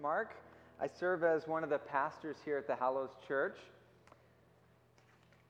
[0.00, 0.36] Mark.
[0.80, 3.56] I serve as one of the pastors here at the Hallows Church.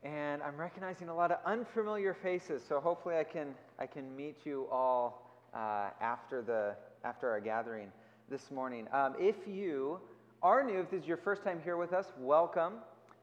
[0.05, 4.37] And I'm recognizing a lot of unfamiliar faces, so hopefully I can, I can meet
[4.45, 7.89] you all uh, after, the, after our gathering
[8.31, 8.87] this morning.
[8.93, 9.99] Um, if you
[10.43, 12.75] are new, if this is your first time here with us, welcome.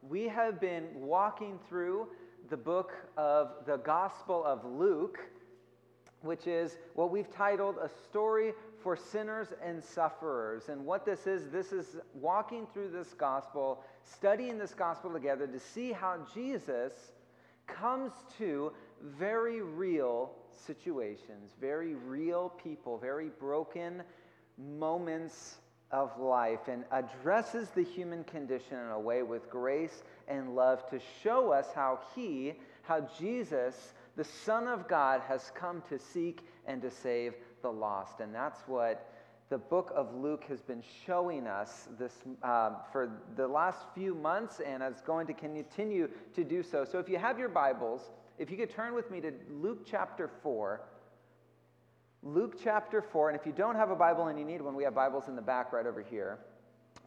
[0.09, 2.07] We have been walking through
[2.49, 5.19] the book of the Gospel of Luke,
[6.21, 8.53] which is what we've titled A Story
[8.83, 10.69] for sinners and sufferers.
[10.69, 15.59] And what this is, this is walking through this gospel, studying this gospel together to
[15.59, 16.93] see how Jesus
[17.65, 20.31] comes to very real
[20.65, 24.03] situations, very real people, very broken
[24.57, 25.55] moments
[25.91, 30.99] of life, and addresses the human condition in a way with grace and love to
[31.21, 36.81] show us how He, how Jesus, the Son of God, has come to seek and
[36.81, 37.33] to save
[37.63, 38.19] the lost.
[38.19, 39.09] And that's what
[39.49, 42.13] the book of Luke has been showing us this
[42.43, 46.85] um, for the last few months, and is going to continue to do so.
[46.85, 50.29] So, if you have your Bibles, if you could turn with me to Luke chapter
[50.43, 50.81] 4.
[52.25, 54.83] Luke chapter 4, and if you don't have a Bible and you need one, we
[54.85, 56.39] have Bibles in the back right over here.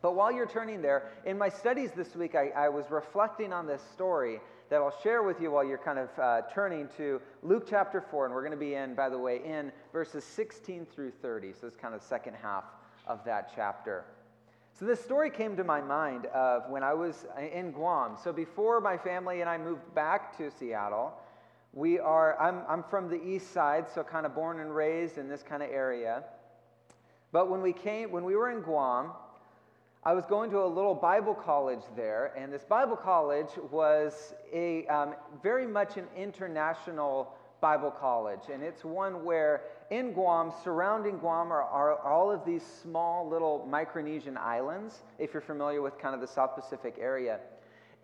[0.02, 3.66] But while you're turning there, in my studies this week, I, I was reflecting on
[3.66, 7.66] this story that I'll share with you while you're kind of uh, turning to Luke
[7.68, 8.26] chapter 4.
[8.26, 11.52] And we're going to be in, by the way, in verses 16 through 30.
[11.60, 12.64] So it's kind of the second half
[13.06, 14.04] of that chapter.
[14.78, 18.16] So this story came to my mind of when I was in Guam.
[18.22, 21.14] So before my family and I moved back to Seattle,
[21.72, 25.28] we are, I'm, I'm from the east side, so kind of born and raised in
[25.28, 26.24] this kind of area.
[27.32, 29.12] But when we came, when we were in Guam,
[30.06, 34.86] I was going to a little Bible college there, and this Bible college was a
[34.86, 41.50] um, very much an international Bible college, and it's one where in Guam, surrounding Guam,
[41.50, 45.02] are, are all of these small little Micronesian islands.
[45.18, 47.40] If you're familiar with kind of the South Pacific area.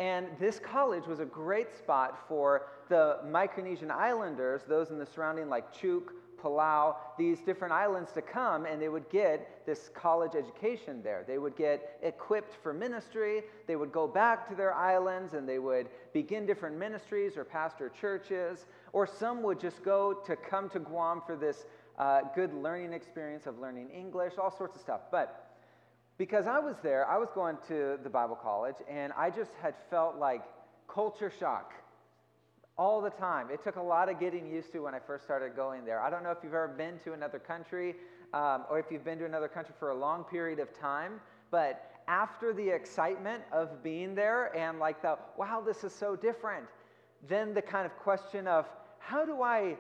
[0.01, 5.49] And this college was a great spot for the Micronesian islanders, those in the surrounding,
[5.49, 6.09] like Chuuk,
[6.43, 11.25] Palau, these different islands to come and they would get this college education there.
[11.27, 13.43] They would get equipped for ministry.
[13.67, 17.91] They would go back to their islands and they would begin different ministries or pastor
[18.01, 18.67] churches.
[18.93, 21.67] Or some would just go to come to Guam for this
[21.99, 25.03] uh, good learning experience of learning English, all sorts of stuff.
[25.11, 25.57] But
[26.19, 29.75] because I was there, I was going to the Bible college and I just had
[29.91, 30.43] felt like
[30.89, 31.73] culture shock
[32.79, 33.49] all the time.
[33.51, 36.01] It took a lot of getting used to when I first started going there.
[36.01, 37.95] I don't know if you've ever been to another country
[38.33, 41.91] um, or if you've been to another country for a long period of time, but
[42.09, 46.67] after the excitement of being there and like the, wow, this is so different,
[47.29, 48.67] then the kind of question of
[48.99, 49.77] how do I,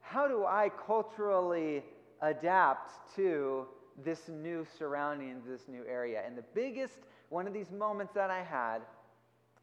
[0.00, 1.82] how do I culturally
[2.20, 3.66] adapt to
[4.02, 6.22] this new surrounding, this new area?
[6.24, 6.98] And the biggest,
[7.30, 8.82] one of these moments that I had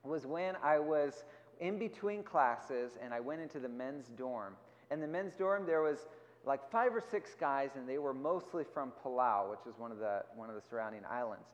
[0.04, 1.24] was when I was
[1.60, 4.56] in between classes and I went into the men's dorm.
[4.92, 6.08] And the men's dorm, there was
[6.46, 10.00] like five or six guys, and they were mostly from Palau, which is one of
[10.00, 11.50] the, one of the surrounding islands.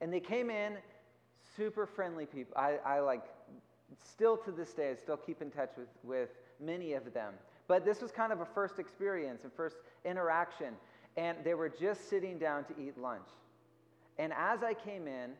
[0.00, 0.74] And they came in,
[1.56, 2.54] super friendly people.
[2.56, 3.24] I, I like,
[4.02, 6.30] still to this day, I still keep in touch with, with
[6.60, 7.34] many of them.
[7.68, 10.74] But this was kind of a first experience and first interaction.
[11.16, 13.28] And they were just sitting down to eat lunch.
[14.18, 15.32] And as I came in,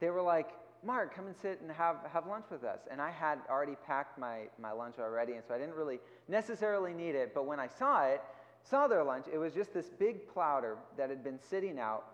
[0.00, 0.50] they were like,
[0.84, 2.80] Mark, come and sit and have, have lunch with us.
[2.90, 6.92] And I had already packed my, my lunch already, and so I didn't really necessarily
[6.92, 7.32] need it.
[7.34, 8.22] But when I saw it,
[8.62, 12.04] saw their lunch, it was just this big platter that had been sitting out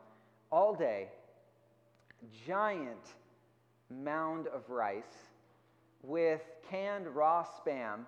[0.50, 1.08] all day,
[2.46, 3.14] giant
[3.90, 5.02] mound of rice
[6.02, 8.00] with canned raw spam,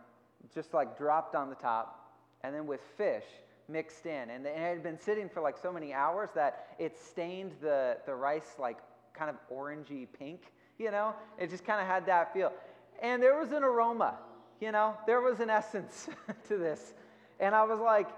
[0.55, 3.25] just like dropped on the top, and then with fish
[3.69, 4.31] mixed in.
[4.31, 8.15] And it had been sitting for like so many hours that it stained the, the
[8.15, 8.79] rice like
[9.17, 10.41] kind of orangey pink,
[10.79, 11.15] you know?
[11.39, 12.53] It just kind of had that feel.
[13.03, 14.15] And there was an aroma,
[14.61, 14.97] you know?
[15.07, 16.09] There was an essence
[16.49, 16.95] to this.
[17.41, 18.09] And I was like,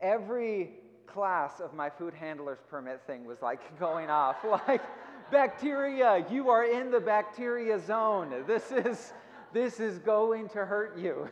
[0.00, 0.70] every
[1.06, 4.36] class of my food handler's permit thing was like going off.
[4.68, 4.82] Like,
[5.30, 8.34] bacteria, you are in the bacteria zone.
[8.46, 9.14] This is,
[9.52, 11.28] this is going to hurt you.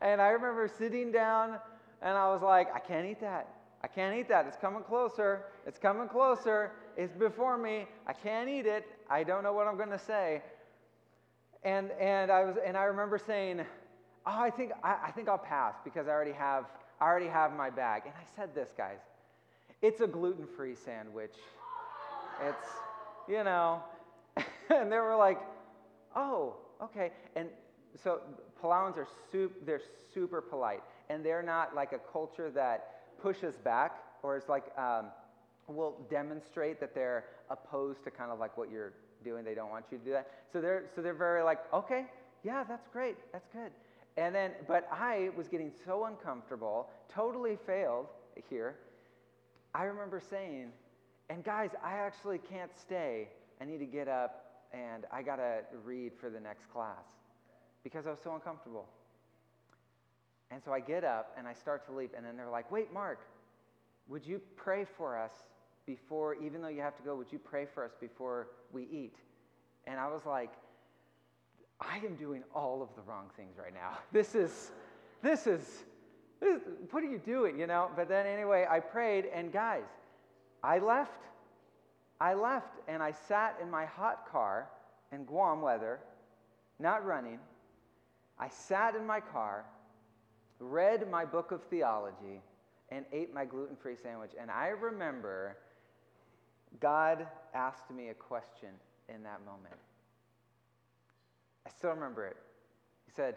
[0.00, 1.58] and I remember sitting down
[2.00, 3.48] and I was like, I can't eat that.
[3.82, 4.46] I can't eat that.
[4.46, 5.44] It's coming closer.
[5.66, 6.72] It's coming closer.
[6.98, 7.86] It's before me.
[8.06, 8.84] I can't eat it.
[9.08, 10.42] I don't know what I'm going to say.
[11.62, 13.62] And, and, I was, and I remember saying,
[14.26, 16.64] Oh, I think, I, I think I'll pass because I already, have,
[17.00, 18.02] I already have my bag.
[18.04, 18.98] And I said this, guys
[19.80, 21.36] it's a gluten free sandwich.
[22.44, 22.68] It's,
[23.28, 23.82] you know.
[24.36, 25.38] and they were like,
[26.16, 27.12] Oh, okay.
[27.36, 27.48] And
[28.02, 28.20] so
[28.60, 29.80] Palauans are super, they're
[30.12, 30.82] super polite.
[31.10, 35.06] And they're not like a culture that pushes back or is like um,
[35.68, 38.92] will demonstrate that they're opposed to kind of like what you're
[39.24, 39.44] doing.
[39.44, 40.28] They don't want you to do that.
[40.52, 42.06] So they're so they're very like, okay,
[42.44, 43.70] yeah, that's great, that's good.
[44.16, 48.06] And then, but I was getting so uncomfortable, totally failed
[48.50, 48.76] here.
[49.74, 50.72] I remember saying,
[51.30, 53.28] and guys, I actually can't stay.
[53.60, 57.04] I need to get up and I got to read for the next class
[57.84, 58.86] because I was so uncomfortable.
[60.50, 62.10] And so I get up and I start to leave.
[62.16, 63.20] And then they're like, wait, Mark,
[64.08, 65.32] would you pray for us
[65.88, 69.16] before, even though you have to go, would you pray for us before we eat?
[69.86, 70.52] And I was like,
[71.80, 73.98] I am doing all of the wrong things right now.
[74.12, 74.70] This is,
[75.22, 75.84] this is,
[76.40, 77.90] this, what are you doing, you know?
[77.96, 79.88] But then anyway, I prayed, and guys,
[80.62, 81.22] I left.
[82.20, 84.68] I left, and I sat in my hot car
[85.10, 86.00] in Guam weather,
[86.78, 87.38] not running.
[88.38, 89.64] I sat in my car,
[90.58, 92.42] read my book of theology,
[92.90, 94.32] and ate my gluten free sandwich.
[94.38, 95.56] And I remember
[96.80, 98.70] God asked me a question
[99.08, 99.74] in that moment.
[101.66, 102.36] I still remember it.
[103.06, 103.36] He said,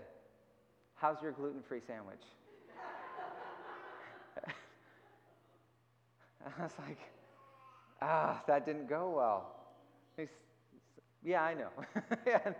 [0.95, 2.21] How's your gluten free sandwich?
[6.45, 6.99] I was like,
[8.01, 9.55] Ah, that didn't go well.
[10.17, 10.29] He's,
[11.23, 11.69] yeah, I know.
[12.45, 12.55] and,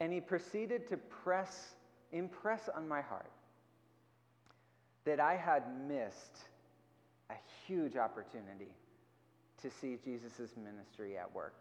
[0.00, 1.74] and he proceeded to press,
[2.12, 3.30] impress on my heart
[5.04, 6.38] that I had missed
[7.30, 7.34] a
[7.66, 8.68] huge opportunity
[9.62, 11.54] to see Jesus' ministry at work.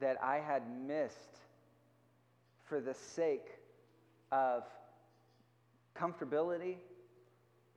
[0.00, 1.38] That I had missed
[2.68, 3.46] for the sake
[4.30, 4.64] of
[5.96, 6.76] comfortability,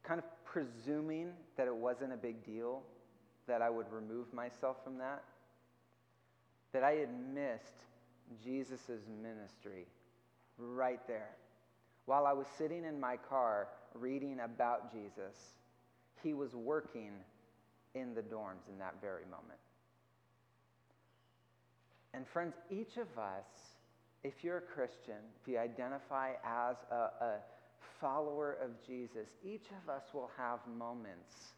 [0.04, 2.84] kind of presuming that it wasn't a big deal,
[3.48, 5.24] that I would remove myself from that,
[6.74, 7.86] that I had missed
[8.44, 9.86] Jesus' ministry
[10.58, 11.30] right there.
[12.06, 15.54] While I was sitting in my car reading about Jesus,
[16.24, 17.12] he was working
[17.96, 19.60] in the dorms in that very moment.
[22.14, 23.46] And friends, each of us,
[24.24, 27.38] if you're a Christian, if you identify as a, a
[28.00, 31.54] follower of Jesus, each of us will have moments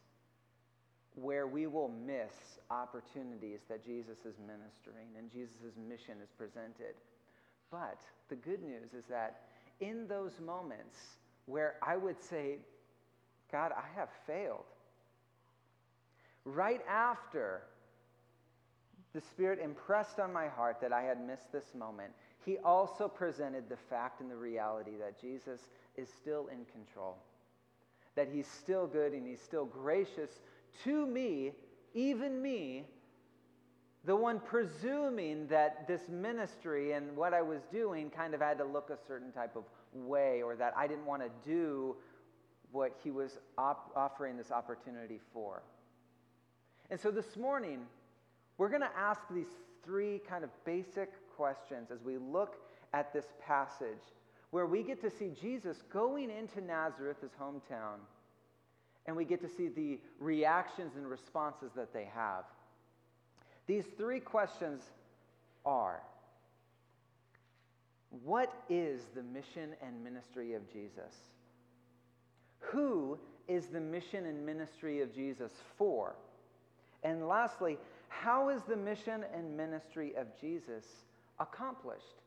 [1.16, 6.94] where we will miss opportunities that Jesus is ministering and Jesus' mission is presented.
[7.70, 7.98] But
[8.28, 9.42] the good news is that
[9.80, 10.98] in those moments
[11.46, 12.58] where I would say,
[13.50, 14.64] God, I have failed,
[16.44, 17.62] right after
[19.12, 22.12] the Spirit impressed on my heart that I had missed this moment,
[22.44, 25.60] He also presented the fact and the reality that Jesus
[25.96, 27.16] is still in control,
[28.16, 30.40] that He's still good and He's still gracious
[30.82, 31.52] to me,
[31.94, 32.84] even me,
[34.04, 38.64] the one presuming that this ministry and what I was doing kind of had to
[38.64, 39.64] look a certain type of
[39.94, 41.96] way or that I didn't want to do
[42.72, 45.62] what he was op- offering this opportunity for.
[46.90, 47.80] And so this morning,
[48.58, 49.46] we're going to ask these
[49.84, 52.56] three kind of basic questions as we look
[52.92, 54.02] at this passage
[54.50, 57.98] where we get to see Jesus going into Nazareth, his hometown,
[59.06, 62.44] and we get to see the reactions and responses that they have.
[63.66, 64.82] These three questions
[65.64, 66.02] are
[68.22, 71.14] What is the mission and ministry of Jesus?
[72.60, 76.14] Who is the mission and ministry of Jesus for?
[77.04, 77.78] And lastly,
[78.08, 80.84] how is the mission and ministry of Jesus
[81.38, 82.22] accomplished?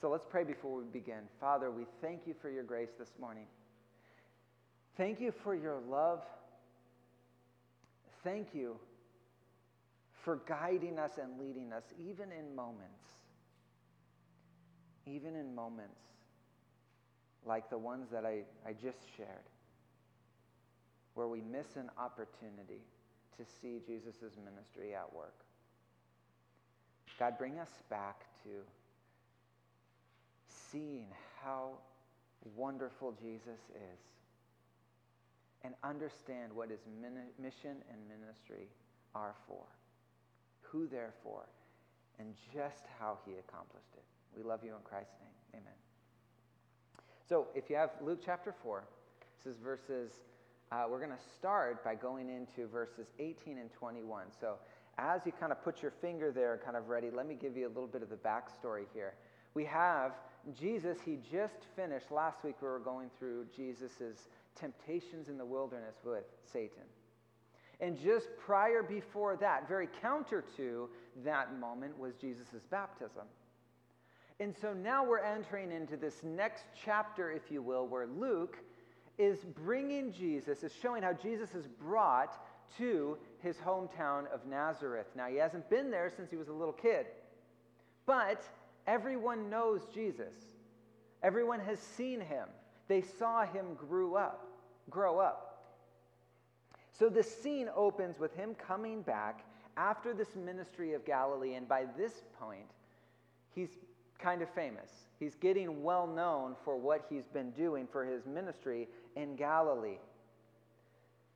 [0.00, 1.20] So let's pray before we begin.
[1.38, 3.46] Father, we thank you for your grace this morning.
[4.96, 6.22] Thank you for your love.
[8.22, 8.76] Thank you
[10.24, 13.04] for guiding us and leading us, even in moments,
[15.06, 16.00] even in moments
[17.44, 19.28] like the ones that I, I just shared,
[21.12, 22.80] where we miss an opportunity
[23.36, 25.34] to see Jesus' ministry at work.
[27.18, 28.50] God, bring us back to
[30.48, 31.06] seeing
[31.42, 31.78] how
[32.56, 34.00] wonderful Jesus is
[35.62, 36.80] and understand what his
[37.38, 38.68] mission and ministry
[39.14, 39.64] are for
[40.74, 41.46] who they're for,
[42.18, 44.02] and just how he accomplished it.
[44.36, 45.62] We love you in Christ's name.
[45.62, 45.78] Amen.
[47.28, 48.82] So if you have Luke chapter 4,
[49.44, 50.10] this is verses,
[50.74, 54.26] uh, we're going to start by going into verses 18 and 21.
[54.40, 54.56] So
[54.98, 57.66] as you kind of put your finger there, kind of ready, let me give you
[57.66, 59.14] a little bit of the backstory here.
[59.54, 60.12] We have
[60.58, 64.28] Jesus, he just finished, last week we were going through Jesus'
[64.58, 66.82] temptations in the wilderness with Satan.
[67.80, 70.88] And just prior before that, very counter to
[71.24, 73.26] that moment, was Jesus' baptism.
[74.40, 78.58] And so now we're entering into this next chapter, if you will, where Luke
[79.18, 82.34] is bringing Jesus, is showing how Jesus is brought
[82.78, 85.06] to his hometown of Nazareth.
[85.14, 87.06] Now, he hasn't been there since he was a little kid,
[88.06, 88.42] but
[88.86, 90.34] everyone knows Jesus.
[91.22, 92.48] Everyone has seen him.
[92.88, 94.46] They saw him grew up,
[94.90, 95.50] grow up.
[96.98, 99.44] So the scene opens with him coming back
[99.76, 102.70] after this ministry of Galilee, and by this point,
[103.54, 103.70] he's
[104.18, 104.90] kind of famous.
[105.18, 109.98] He's getting well known for what he's been doing for his ministry in Galilee.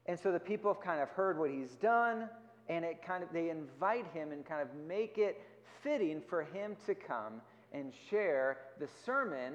[0.07, 2.29] And so the people have kind of heard what he's done,
[2.69, 5.41] and it kind of they invite him and kind of make it
[5.83, 7.41] fitting for him to come
[7.73, 9.55] and share the sermon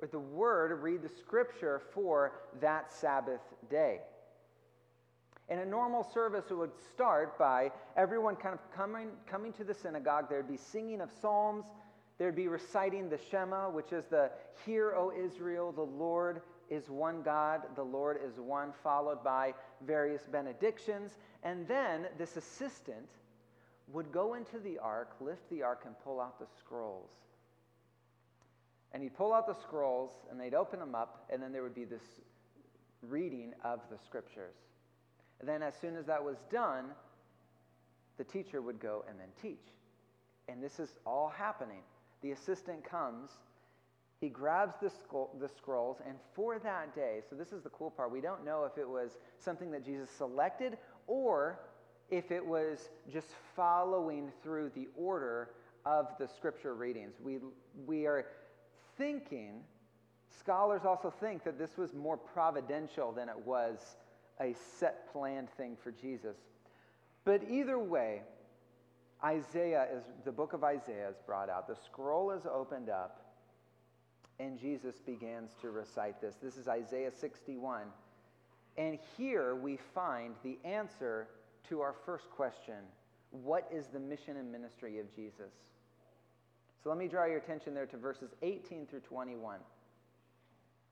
[0.00, 3.40] or the word, read the scripture for that Sabbath
[3.70, 4.00] day.
[5.48, 9.74] In a normal service, it would start by everyone kind of coming, coming to the
[9.74, 10.28] synagogue.
[10.28, 11.64] There'd be singing of psalms.
[12.18, 14.30] There'd be reciting the Shema, which is the
[14.64, 16.40] Hear, O Israel, the Lord
[16.74, 19.54] is one God, the Lord is one, followed by
[19.86, 21.12] various benedictions.
[21.42, 23.08] And then this assistant
[23.92, 27.10] would go into the ark, lift the ark, and pull out the scrolls.
[28.92, 31.74] And he'd pull out the scrolls, and they'd open them up, and then there would
[31.74, 32.02] be this
[33.02, 34.54] reading of the scriptures.
[35.40, 36.86] And then, as soon as that was done,
[38.16, 39.66] the teacher would go and then teach.
[40.48, 41.80] And this is all happening.
[42.22, 43.30] The assistant comes
[44.24, 47.90] he grabs the, scroll, the scrolls, and for that day, so this is the cool
[47.90, 51.60] part, we don't know if it was something that Jesus selected or
[52.10, 55.50] if it was just following through the order
[55.84, 57.12] of the scripture readings.
[57.22, 57.36] We,
[57.84, 58.24] we are
[58.96, 59.60] thinking,
[60.38, 63.78] scholars also think that this was more providential than it was
[64.40, 66.36] a set planned thing for Jesus.
[67.26, 68.22] But either way,
[69.22, 71.68] Isaiah is the book of Isaiah is brought out.
[71.68, 73.23] The scroll is opened up
[74.38, 76.34] and Jesus begins to recite this.
[76.42, 77.82] This is Isaiah 61.
[78.76, 81.28] And here we find the answer
[81.68, 82.82] to our first question
[83.30, 85.52] What is the mission and ministry of Jesus?
[86.82, 89.58] So let me draw your attention there to verses 18 through 21,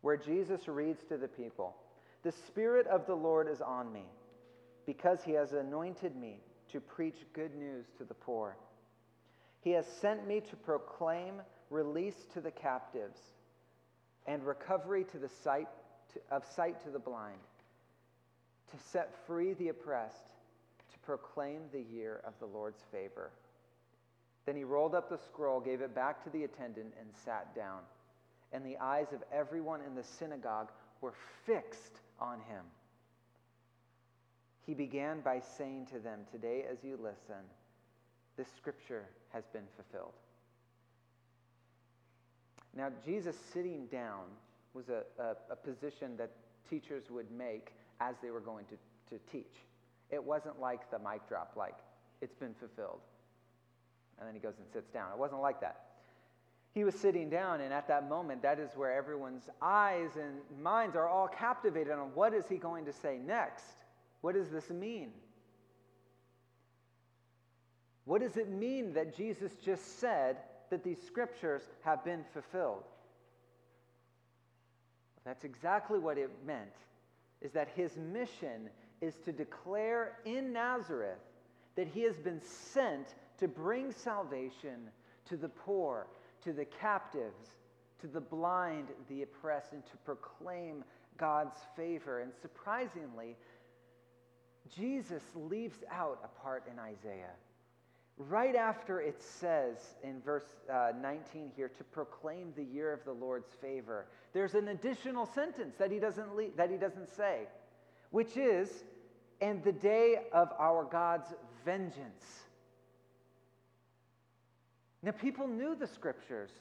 [0.01, 1.77] where Jesus reads to the people
[2.23, 4.05] The Spirit of the Lord is on me,
[4.87, 6.39] because he has anointed me
[6.71, 8.57] to preach good news to the poor.
[9.61, 11.35] He has sent me to proclaim
[11.73, 13.19] release to the captives,
[14.27, 15.69] and recovery to the sight
[16.13, 17.39] to, of sight to the blind,
[18.71, 20.29] to set free the oppressed,
[20.93, 23.31] to proclaim the year of the Lord's favor.
[24.45, 27.81] Then he rolled up the scroll, gave it back to the attendant, and sat down.
[28.53, 31.15] And the eyes of everyone in the synagogue were
[31.47, 32.65] fixed on him.
[34.67, 37.43] He began by saying to them, Today, as you listen,
[38.37, 40.15] this scripture has been fulfilled.
[42.77, 44.25] Now, Jesus sitting down
[44.75, 46.31] was a, a, a, position that
[46.71, 48.77] teachers would make as they were going to,
[49.15, 49.53] to teach.
[50.11, 51.77] It wasn't like the mic drop, like,
[52.23, 53.01] it's been fulfilled.
[54.19, 55.11] And then he goes and sits down.
[55.13, 55.81] It wasn't like that.
[56.75, 60.97] He was sitting down, and at that moment, that is where everyone's eyes and minds
[60.97, 63.65] are all captivated on what is he going to say next?
[64.23, 65.11] What does this mean?
[68.05, 70.39] What does it mean that Jesus just said,
[70.73, 72.85] that these scriptures have been fulfilled.
[75.23, 76.73] That's exactly what it meant,
[77.43, 78.71] is that his mission
[79.03, 81.19] is to declare in Nazareth
[81.77, 82.41] that he has been
[82.73, 84.89] sent to bring salvation
[85.27, 86.07] to the poor,
[86.43, 87.51] to the captives,
[88.01, 90.85] to the blind, the oppressed, and to proclaim
[91.19, 92.21] God's favor.
[92.21, 93.37] And surprisingly,
[94.75, 97.37] Jesus leaves out a part in Isaiah
[98.19, 103.13] right after it says in verse uh, 19 here to proclaim the year of the
[103.13, 107.47] Lord's favor, there's an additional sentence that he doesn't le- that he doesn't say,
[108.11, 108.85] which is,
[109.41, 111.33] "And the day of our God's
[111.65, 112.45] vengeance."
[115.03, 116.53] Now, people knew the scriptures,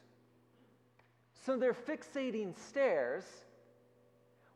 [1.46, 3.25] so their fixating stares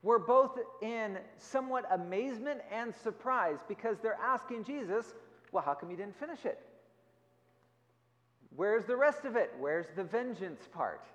[0.02, 5.14] were both in somewhat amazement and surprise because they're asking Jesus,
[5.52, 6.60] "Well, how come you didn't finish it?"
[8.56, 9.54] Where's the rest of it?
[9.60, 11.06] Where's the vengeance part?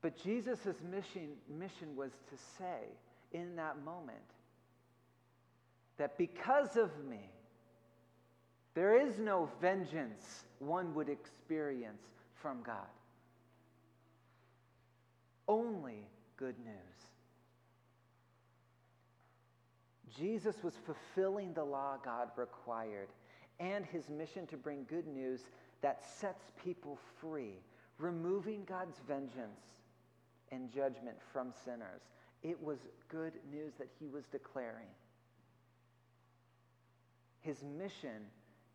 [0.00, 2.88] But Jesus' mission, mission was to say
[3.32, 4.18] in that moment
[5.98, 7.30] that because of me,
[8.74, 12.02] there is no vengeance one would experience
[12.34, 12.88] from God.
[15.46, 16.74] Only good news.
[20.18, 23.08] Jesus was fulfilling the law God required
[23.62, 25.40] and his mission to bring good news
[25.82, 27.54] that sets people free,
[27.98, 29.60] removing God's vengeance
[30.50, 32.02] and judgment from sinners,
[32.42, 32.78] it was
[33.08, 34.88] good news that he was declaring.
[37.40, 38.26] His mission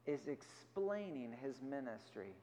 [0.05, 2.33] is explaining his ministry.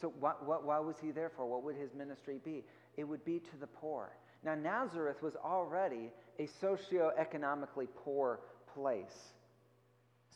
[0.00, 1.46] So, what, what, why was he there for?
[1.46, 2.62] What would his ministry be?
[2.96, 4.10] It would be to the poor.
[4.44, 8.40] Now, Nazareth was already a socioeconomically poor
[8.74, 9.32] place.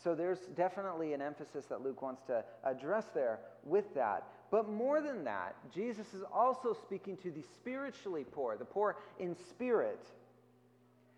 [0.03, 4.25] So, there's definitely an emphasis that Luke wants to address there with that.
[4.51, 9.37] But more than that, Jesus is also speaking to the spiritually poor, the poor in
[9.51, 10.07] spirit.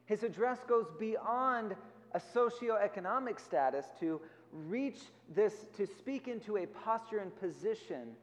[0.07, 1.77] His address goes beyond
[2.13, 4.21] a socioeconomic status to
[4.53, 4.99] reach
[5.33, 8.17] this, to speak into a posture and position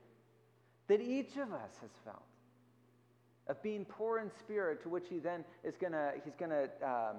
[0.88, 2.24] that each of us has felt
[3.48, 6.64] of being poor in spirit, to which he then is going to, he's going to
[6.86, 7.16] um,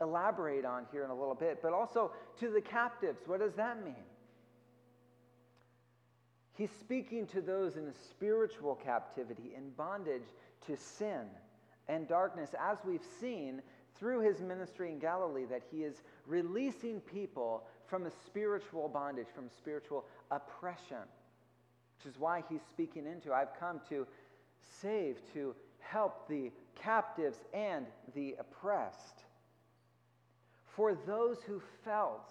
[0.00, 3.20] elaborate on here in a little bit, but also to the captives.
[3.26, 3.94] What does that mean?
[6.54, 10.26] He's speaking to those in a spiritual captivity, in bondage
[10.66, 11.26] to sin
[11.88, 13.62] and darkness, as we've seen
[13.98, 19.48] through his ministry in Galilee, that he is releasing people from a spiritual bondage, from
[19.58, 20.98] spiritual oppression,
[21.98, 24.06] which is why he's speaking into I've come to
[24.80, 29.24] save, to help the captives and the oppressed.
[30.80, 32.26] For those who felt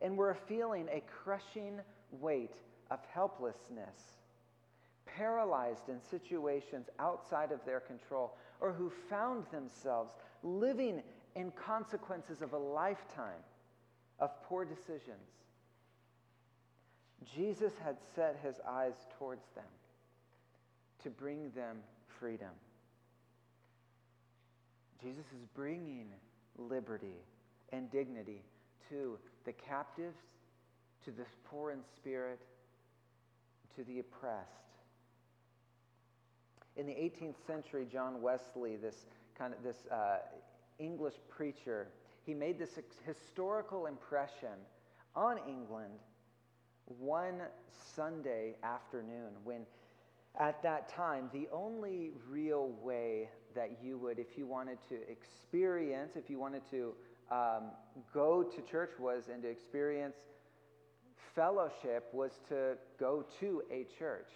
[0.00, 1.78] and were feeling a crushing
[2.10, 2.56] weight
[2.90, 4.18] of helplessness,
[5.06, 10.10] paralyzed in situations outside of their control, or who found themselves
[10.42, 11.04] living
[11.36, 13.44] in consequences of a lifetime
[14.18, 15.30] of poor decisions.
[17.32, 19.70] Jesus had set his eyes towards them
[21.04, 21.76] to bring them
[22.18, 22.50] freedom.
[25.00, 26.08] Jesus is bringing
[26.58, 27.14] liberty
[27.72, 28.42] and dignity
[28.88, 30.18] to the captives,
[31.04, 32.40] to the poor in spirit,
[33.76, 34.50] to the oppressed.
[36.76, 39.06] In the 18th century, John Wesley, this
[39.38, 40.18] kind of this uh,
[40.78, 41.88] English preacher,
[42.24, 44.58] he made this historical impression
[45.14, 45.92] on England
[46.86, 47.40] one
[47.94, 49.62] Sunday afternoon when
[50.38, 56.12] at that time the only real way that you would if you wanted to experience
[56.14, 56.94] if you wanted to
[57.30, 57.70] um,
[58.12, 60.16] go to church was and to experience
[61.34, 64.30] fellowship was to go to a church,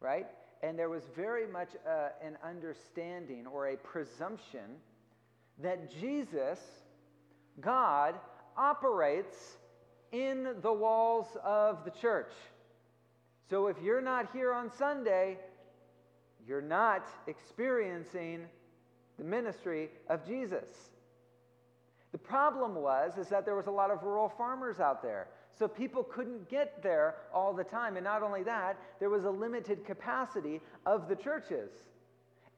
[0.00, 0.26] right?
[0.62, 4.76] And there was very much uh, an understanding or a presumption
[5.62, 6.60] that Jesus,
[7.60, 8.14] God,
[8.56, 9.56] operates
[10.12, 12.32] in the walls of the church.
[13.48, 15.38] So if you're not here on Sunday,
[16.46, 18.46] you're not experiencing
[19.16, 20.68] the ministry of Jesus.
[22.12, 25.28] The problem was is that there was a lot of rural farmers out there.
[25.58, 27.96] So people couldn't get there all the time.
[27.96, 31.70] And not only that, there was a limited capacity of the churches.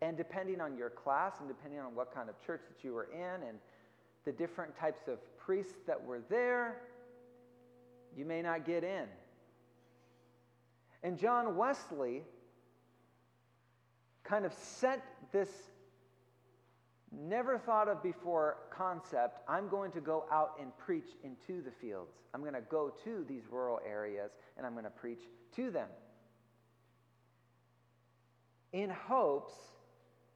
[0.03, 3.09] And depending on your class and depending on what kind of church that you were
[3.13, 3.59] in and
[4.25, 6.83] the different types of priests that were there,
[8.17, 9.07] you may not get in.
[11.03, 12.23] And John Wesley
[14.23, 15.49] kind of set this
[17.13, 22.13] never thought of before concept I'm going to go out and preach into the fields.
[22.33, 25.21] I'm going to go to these rural areas and I'm going to preach
[25.57, 25.89] to them.
[28.73, 29.55] In hopes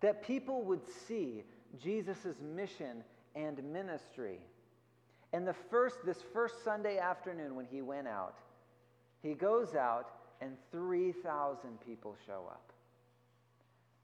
[0.00, 1.44] that people would see
[1.82, 4.40] Jesus' mission and ministry.
[5.32, 8.38] And the first, this first Sunday afternoon when he went out,
[9.22, 10.10] he goes out
[10.40, 12.72] and 3,000 people show up.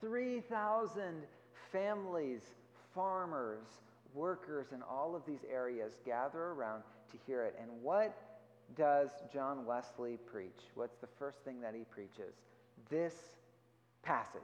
[0.00, 1.24] 3,000
[1.70, 2.40] families
[2.94, 3.64] farmers,
[4.14, 7.56] workers in all of these areas gather around to hear it.
[7.60, 8.16] And what
[8.76, 10.58] does John Wesley preach?
[10.74, 12.34] What's the first thing that he preaches?
[12.88, 13.14] This
[14.02, 14.40] passage.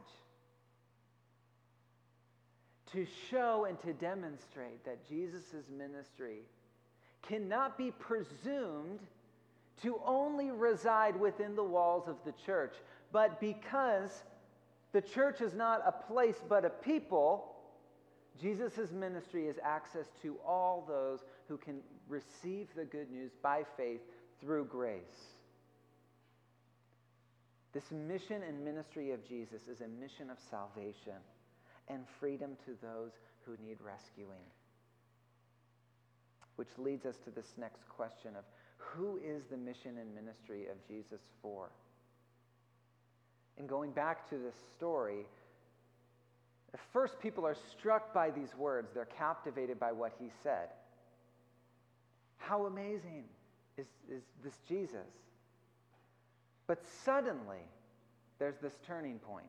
[2.93, 6.39] To show and to demonstrate that Jesus' ministry
[7.23, 9.01] cannot be presumed
[9.83, 12.75] to only reside within the walls of the church,
[13.13, 14.23] but because
[14.93, 17.56] the church is not a place but a people,
[18.41, 24.01] Jesus' ministry is access to all those who can receive the good news by faith
[24.41, 25.35] through grace.
[27.73, 31.21] This mission and ministry of Jesus is a mission of salvation
[31.89, 33.13] and freedom to those
[33.45, 34.45] who need rescuing.
[36.57, 38.45] Which leads us to this next question of
[38.77, 41.71] who is the mission and ministry of Jesus for?
[43.59, 45.27] And going back to this story,
[46.93, 50.69] first, people are struck by these words, they're captivated by what he said.
[52.39, 53.25] How amazing
[53.77, 55.07] is, is this Jesus?
[56.67, 57.63] But suddenly,
[58.39, 59.47] there's this turning point.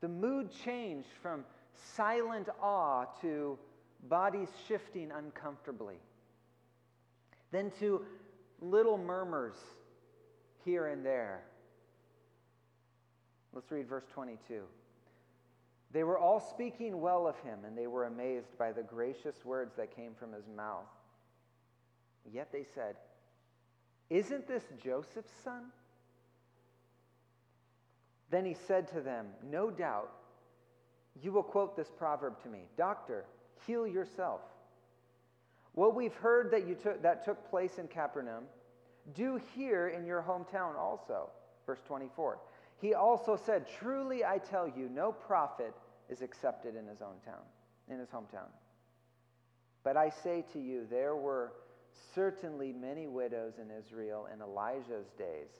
[0.00, 1.44] The mood changed from
[1.96, 3.58] silent awe to
[4.08, 5.96] bodies shifting uncomfortably,
[7.50, 8.04] then to
[8.60, 9.56] little murmurs
[10.64, 11.42] here and there.
[13.52, 14.62] Let's read verse 22.
[15.92, 19.74] They were all speaking well of him, and they were amazed by the gracious words
[19.76, 20.86] that came from his mouth.
[22.30, 22.96] Yet they said,
[24.10, 25.64] Isn't this Joseph's son?
[28.30, 30.10] Then he said to them, No doubt
[31.22, 33.24] you will quote this proverb to me Doctor,
[33.66, 34.40] heal yourself.
[35.72, 38.44] What we've heard that, you took, that took place in Capernaum,
[39.14, 41.30] do here in your hometown also.
[41.66, 42.38] Verse 24.
[42.80, 45.74] He also said, Truly I tell you, no prophet
[46.08, 47.42] is accepted in his own town,
[47.90, 48.48] in his hometown.
[49.82, 51.52] But I say to you, there were
[52.14, 55.50] certainly many widows in Israel in Elijah's days,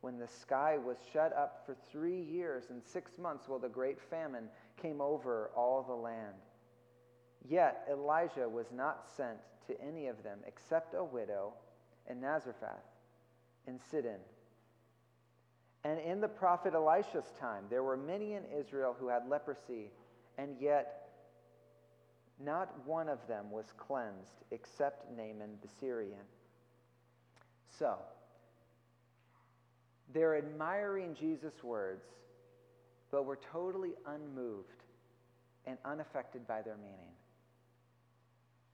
[0.00, 4.00] when the sky was shut up for three years and six months while the great
[4.00, 4.48] famine
[4.80, 6.34] came over all the land.
[7.48, 9.38] Yet Elijah was not sent
[9.68, 11.54] to any of them except a widow
[12.10, 12.82] in Zarephath
[13.66, 14.18] in Sidon
[15.84, 19.90] and in the prophet Elisha's time, there were many in Israel who had leprosy,
[20.38, 21.08] and yet
[22.38, 26.24] not one of them was cleansed except Naaman the Syrian.
[27.78, 27.96] So,
[30.12, 32.04] they're admiring Jesus' words,
[33.10, 34.84] but were totally unmoved
[35.66, 37.12] and unaffected by their meaning.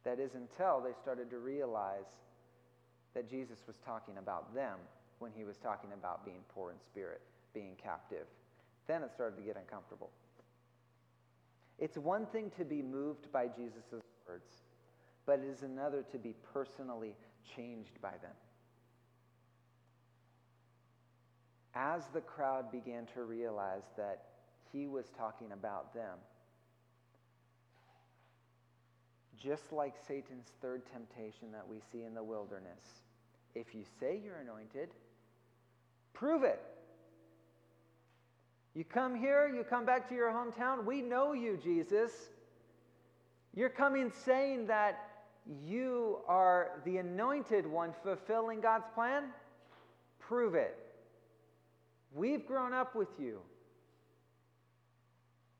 [0.05, 2.07] That is until they started to realize
[3.15, 4.79] that Jesus was talking about them
[5.19, 7.21] when he was talking about being poor in spirit,
[7.55, 8.27] being captive.
[8.87, 10.11] Then it started to get uncomfortable.
[11.79, 14.51] It's one thing to be moved by Jesus' words,
[15.27, 17.15] but it is another to be personally
[17.57, 18.35] changed by them.
[21.75, 24.25] As the crowd began to realize that
[24.73, 26.19] he was talking about them,
[29.41, 32.83] just like Satan's third temptation that we see in the wilderness,
[33.55, 34.89] if you say you're anointed,
[36.19, 36.61] Prove it.
[38.75, 40.85] You come here, you come back to your hometown.
[40.85, 42.11] We know you, Jesus.
[43.55, 44.99] You're coming saying that
[45.65, 49.25] you are the anointed one fulfilling God's plan.
[50.19, 50.77] Prove it.
[52.13, 53.39] We've grown up with you.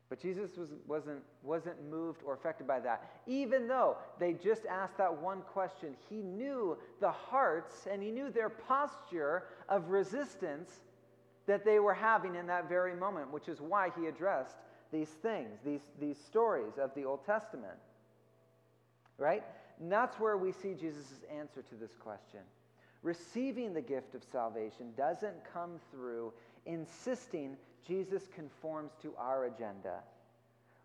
[0.09, 3.07] But Jesus was, wasn't, wasn't moved or affected by that.
[3.27, 8.31] Even though they just asked that one question, he knew the hearts and he knew
[8.31, 10.71] their posture of resistance
[11.45, 14.57] that they were having in that very moment, which is why he addressed
[14.91, 17.77] these things, these, these stories of the Old Testament.
[19.19, 19.43] Right?
[19.79, 22.41] And that's where we see Jesus' answer to this question.
[23.03, 26.33] Receiving the gift of salvation doesn't come through
[26.65, 27.55] insisting
[27.87, 29.99] Jesus conforms to our agenda,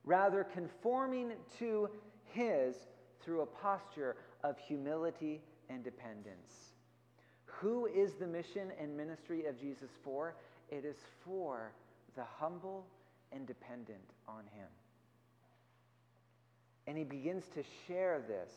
[0.04, 1.88] rather, conforming to
[2.32, 2.76] his
[3.22, 6.74] through a posture of humility and dependence.
[7.46, 10.34] Who is the mission and ministry of Jesus for?
[10.70, 11.72] It is for
[12.16, 12.86] the humble
[13.32, 14.68] and dependent on him.
[16.86, 18.50] And he begins to share this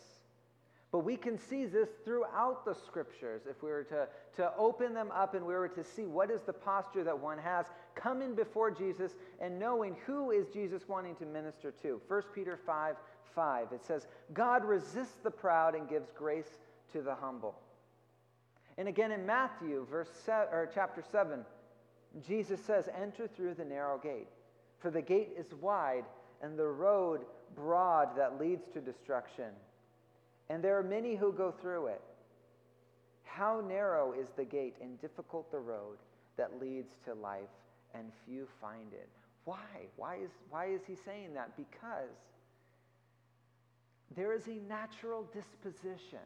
[0.97, 5.11] but we can see this throughout the scriptures if we were to, to open them
[5.13, 8.71] up and we were to see what is the posture that one has coming before
[8.71, 12.01] Jesus and knowing who is Jesus wanting to minister to.
[12.07, 12.95] 1 Peter 5
[13.35, 16.57] 5, it says, God resists the proud and gives grace
[16.93, 17.53] to the humble.
[18.79, 21.45] And again in Matthew, verse se- or chapter 7,
[22.27, 24.29] Jesus says, Enter through the narrow gate,
[24.79, 26.05] for the gate is wide
[26.41, 27.21] and the road
[27.55, 29.51] broad that leads to destruction
[30.49, 32.01] and there are many who go through it.
[33.23, 35.97] How narrow is the gate and difficult the road
[36.37, 37.49] that leads to life,
[37.93, 39.09] and few find it.
[39.45, 39.57] Why?
[39.95, 41.55] Why is, why is he saying that?
[41.57, 42.15] Because
[44.15, 46.19] there is a natural disposition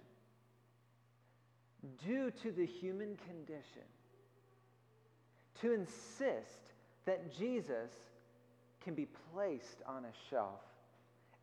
[2.06, 3.88] due to the human condition
[5.62, 6.74] to insist
[7.06, 7.92] that Jesus
[8.84, 10.62] can be placed on a shelf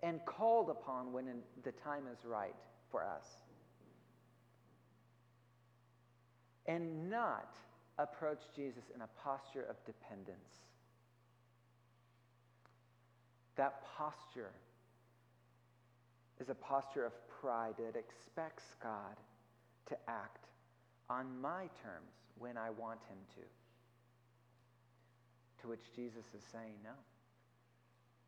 [0.02, 1.26] and called upon when
[1.64, 2.54] the time is right
[2.90, 3.26] for us.
[6.66, 7.54] And not
[7.98, 10.62] approach Jesus in a posture of dependence.
[13.56, 14.52] That posture
[16.40, 19.16] is a posture of pride that expects God
[19.86, 20.46] to act
[21.10, 23.42] on my terms when I want Him to.
[25.62, 26.92] To which Jesus is saying, No,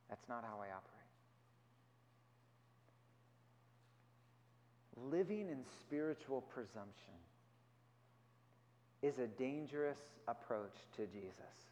[0.08, 0.99] that's not how I operate.
[5.08, 7.14] Living in spiritual presumption
[9.02, 11.70] is a dangerous approach to Jesus.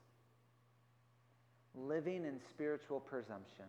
[1.74, 3.66] living in spiritual presumption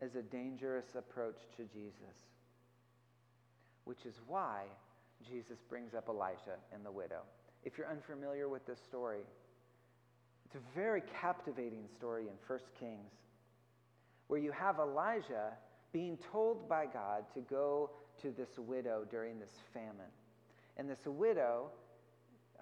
[0.00, 2.16] is a dangerous approach to Jesus,
[3.84, 4.62] which is why
[5.28, 7.22] Jesus brings up Elijah and the widow.
[7.64, 9.20] If you're unfamiliar with this story,
[10.44, 13.12] it's a very captivating story in 1 Kings
[14.28, 15.52] where you have Elijah
[15.92, 17.90] being told by God to go
[18.22, 20.12] to this widow during this famine.
[20.76, 21.70] And this widow,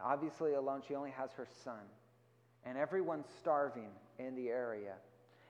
[0.02, 1.84] obviously alone, she only has her son.
[2.64, 4.94] And everyone's starving in the area.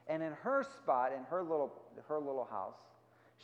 [0.07, 1.73] And in her spot, in her little,
[2.07, 2.77] her little house,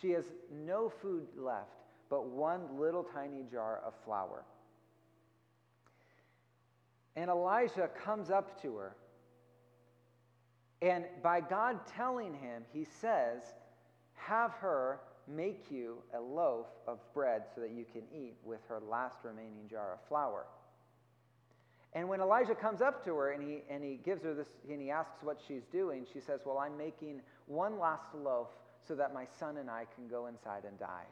[0.02, 4.46] she has no food left but one little tiny jar of flour.
[7.16, 8.96] And Elijah comes up to her.
[10.84, 13.42] And by God telling him, he says,
[14.14, 18.80] Have her make you a loaf of bread so that you can eat with her
[18.90, 20.46] last remaining jar of flour.
[21.94, 24.82] And when Elijah comes up to her and he, and he gives her this, and
[24.82, 28.48] he asks what she's doing, she says, Well, I'm making one last loaf
[28.88, 31.06] so that my son and I can go inside and die.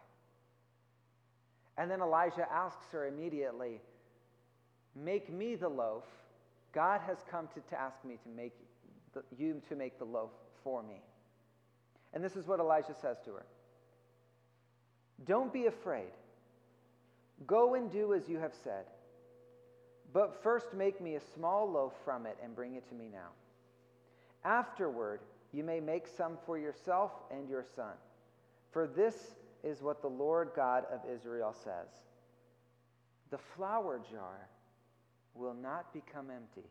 [1.77, 3.79] And then Elijah asks her immediately,
[4.95, 6.03] Make me the loaf.
[6.73, 8.53] God has come to, to ask me to make
[9.13, 10.31] the, you to make the loaf
[10.63, 11.01] for me.
[12.13, 13.45] And this is what Elijah says to her
[15.25, 16.11] Don't be afraid.
[17.47, 18.85] Go and do as you have said.
[20.13, 23.29] But first make me a small loaf from it and bring it to me now.
[24.43, 25.21] Afterward,
[25.53, 27.93] you may make some for yourself and your son.
[28.71, 31.87] For this is what the Lord God of Israel says
[33.29, 34.47] The flour jar
[35.33, 36.67] will not become empty,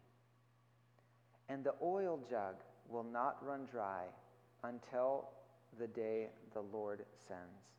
[1.49, 2.57] and the oil jug
[2.89, 4.05] will not run dry
[4.65, 5.29] until
[5.79, 7.71] the day the Lord sends.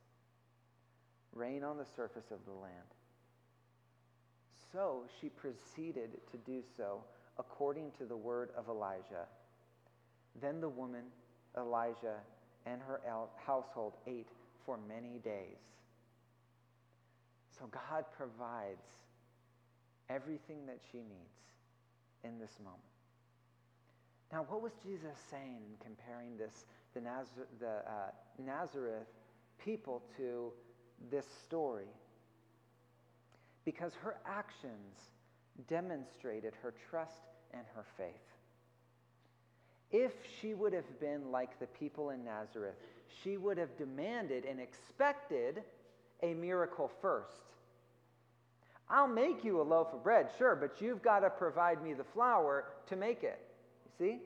[1.34, 2.74] Rain on the surface of the land.
[4.72, 7.04] So she proceeded to do so
[7.38, 9.28] according to the word of Elijah.
[10.41, 11.04] Then the woman,
[11.58, 12.17] Elijah,
[12.65, 13.02] and her
[13.46, 14.30] household ate
[14.65, 15.58] for many days.
[17.58, 18.86] So God provides
[20.10, 21.41] everything that she needs
[22.24, 22.82] in this moment.
[24.32, 29.08] Now, what was Jesus saying comparing this, the, Nazar- the uh, Nazareth
[29.63, 30.54] people to
[31.09, 31.89] this story?
[33.65, 34.97] Because her actions
[35.67, 37.21] demonstrated her trust
[37.53, 38.07] and her faith.
[39.91, 42.75] If she would have been like the people in Nazareth,
[43.23, 45.63] she would have demanded and expected
[46.23, 47.41] a miracle first.
[48.89, 52.03] I'll make you a loaf of bread, sure, but you've got to provide me the
[52.03, 53.39] flour to make it.
[53.85, 54.19] You see?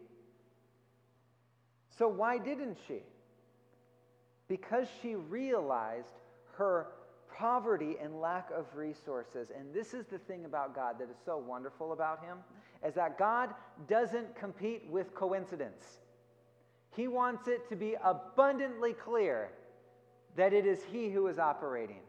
[1.97, 2.99] So why didn't she?
[4.47, 6.07] Because she realized
[6.57, 6.87] her
[7.33, 9.49] poverty and lack of resources.
[9.57, 12.37] And this is the thing about God that is so wonderful about him
[12.85, 13.49] is that God
[13.87, 15.99] doesn't compete with coincidence.
[16.95, 19.49] He wants it to be abundantly clear
[20.37, 22.01] that it is he who is operating.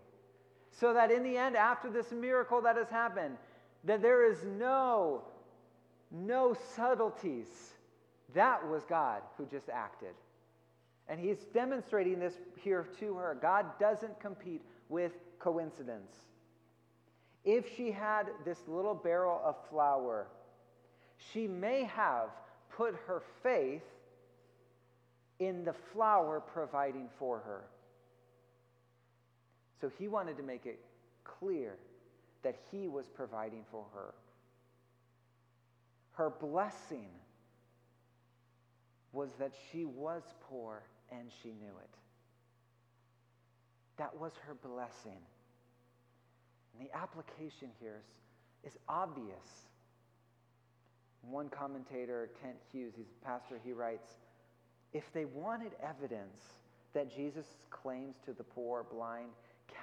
[0.71, 3.37] So that in the end after this miracle that has happened,
[3.85, 5.23] that there is no
[6.11, 7.49] no subtleties.
[8.35, 10.15] That was God who just acted.
[11.09, 13.37] And he's demonstrating this here to her.
[13.40, 16.12] God doesn't compete with coincidence.
[17.45, 20.27] If she had this little barrel of flour,
[21.33, 22.31] she may have
[22.77, 23.85] put her faith
[25.38, 27.64] in the flour providing for her.
[29.81, 30.81] So he wanted to make it
[31.23, 31.77] clear
[32.42, 34.14] that he was providing for her.
[36.12, 37.09] Her blessing
[39.12, 41.95] was that she was poor and she knew it.
[43.99, 45.21] That was her blessing.
[46.73, 48.01] And the application here
[48.64, 49.69] is, is obvious.
[51.23, 54.09] One commentator, Kent Hughes, he's a pastor, he writes
[54.92, 56.42] if they wanted evidence
[56.95, 59.29] that Jesus' claims to the poor, blind,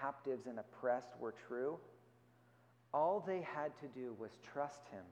[0.01, 1.77] captives, and oppressed were true,
[2.93, 5.03] all they had to do was trust him,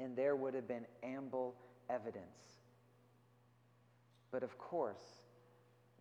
[0.00, 1.54] and there would have been ample
[1.88, 2.61] evidence.
[4.32, 5.20] But of course,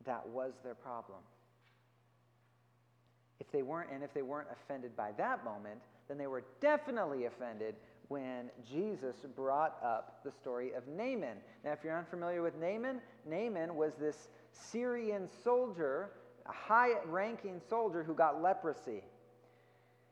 [0.06, 1.20] that was their problem.
[3.40, 7.26] If they weren't, and if they weren't offended by that moment, then they were definitely
[7.26, 7.76] offended
[8.08, 11.38] when Jesus brought up the story of Naaman.
[11.64, 16.12] Now, if you're unfamiliar with Naaman, Naaman was this Syrian soldier,
[16.46, 19.04] a high ranking soldier who got leprosy.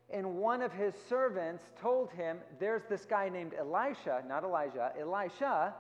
[0.10, 5.74] And one of his servants told him, There's this guy named Elisha, not Elijah, Elisha,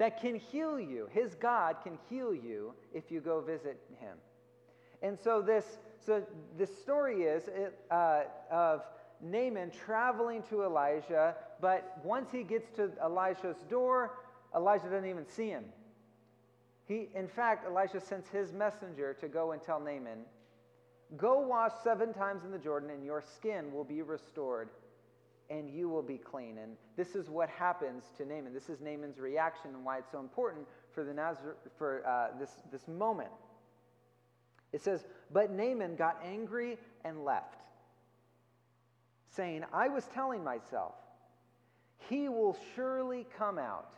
[0.00, 1.06] that can heal you.
[1.12, 4.16] His God can heal you if you go visit him.
[5.02, 6.22] And so this so
[6.56, 7.44] the story is
[7.90, 8.82] uh, of
[9.22, 14.16] Naaman traveling to Elijah, but once he gets to Elisha's door,
[14.56, 15.66] Elijah doesn't even see him.
[16.86, 20.20] He, in fact, Elisha sends his messenger to go and tell Naaman,
[21.18, 24.70] Go wash seven times in the Jordan, and your skin will be restored,
[25.50, 26.58] and you will be clean.
[26.58, 28.54] And this is what happens to Naaman.
[28.54, 32.50] This is Naaman's reaction and why it's so important for, the Nazar- for uh, this,
[32.70, 33.30] this moment.
[34.72, 37.56] It says, But Naaman got angry and left,
[39.28, 40.94] saying, I was telling myself,
[42.08, 43.94] he will surely come out,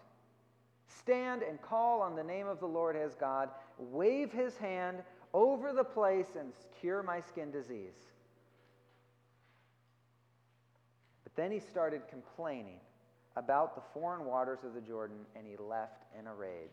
[0.88, 4.98] stand and call on the name of the Lord his God, wave his hand
[5.34, 8.11] over the place and cure my skin disease.
[11.34, 12.78] But then he started complaining
[13.36, 16.70] about the foreign waters of the Jordan and he left in a rage.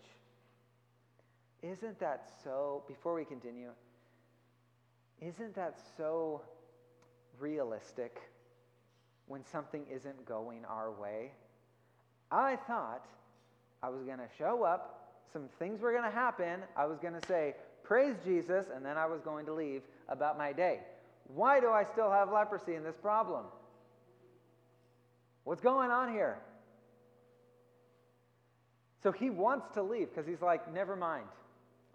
[1.62, 2.84] Isn't that so?
[2.88, 3.72] Before we continue,
[5.22, 6.41] isn't that so
[7.39, 8.19] realistic
[9.28, 11.32] when something isn't going our way?
[12.32, 13.06] I thought
[13.84, 16.62] I was going to show up, some things were going to happen.
[16.76, 20.38] I was going to say, Praise Jesus, and then I was going to leave about
[20.38, 20.80] my day.
[21.34, 23.45] Why do I still have leprosy in this problem?
[25.43, 26.39] What's going on here?
[29.02, 31.28] So he wants to leave because he's like, never mind.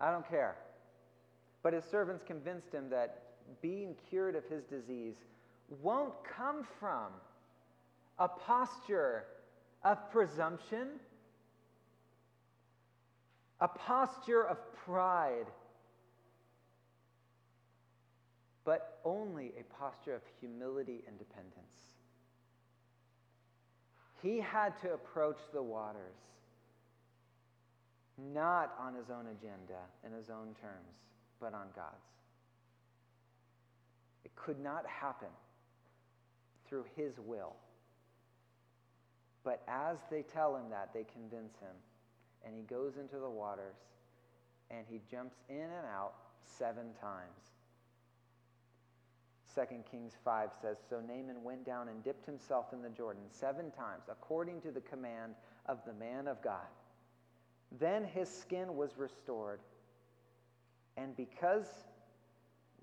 [0.00, 0.56] I don't care.
[1.62, 3.22] But his servants convinced him that
[3.60, 5.14] being cured of his disease
[5.82, 7.08] won't come from
[8.18, 9.24] a posture
[9.82, 10.88] of presumption,
[13.60, 15.46] a posture of pride,
[18.64, 21.93] but only a posture of humility and dependence.
[24.24, 26.16] He had to approach the waters
[28.32, 30.96] not on his own agenda in his own terms,
[31.40, 31.92] but on God's.
[34.24, 35.28] It could not happen
[36.66, 37.54] through his will.
[39.44, 41.76] But as they tell him that, they convince him.
[42.46, 43.76] And he goes into the waters
[44.70, 46.14] and he jumps in and out
[46.46, 47.52] seven times.
[49.54, 53.70] 2 Kings 5 says So Naaman went down and dipped himself in the Jordan seven
[53.70, 55.34] times, according to the command
[55.66, 56.66] of the man of God.
[57.78, 59.60] Then his skin was restored,
[60.96, 61.66] and because,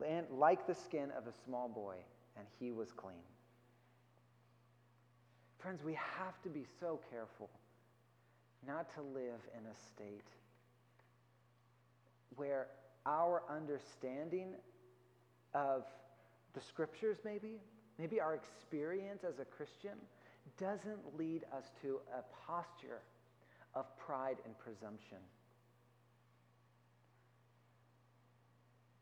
[0.05, 1.95] and like the skin of a small boy,
[2.38, 3.23] and he was clean.
[5.60, 7.49] Friends, we have to be so careful
[8.67, 10.25] not to live in a state
[12.36, 12.67] where
[13.05, 14.53] our understanding
[15.53, 15.84] of
[16.54, 17.60] the scriptures, maybe,
[17.98, 19.98] maybe our experience as a Christian,
[20.58, 23.02] doesn't lead us to a posture
[23.74, 25.18] of pride and presumption.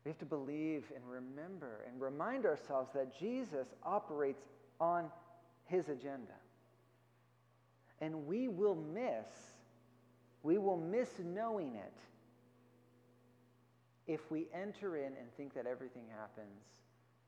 [0.04, 4.42] We have to believe and remember and remind ourselves that Jesus operates
[4.80, 5.10] on
[5.66, 6.32] his agenda.
[8.00, 9.26] And we will miss,
[10.42, 11.92] we will miss knowing it
[14.06, 16.64] if we enter in and think that everything happens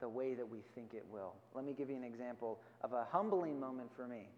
[0.02, 1.32] the way that we think it will.
[1.54, 4.28] Let me give you an example of a humbling moment for me.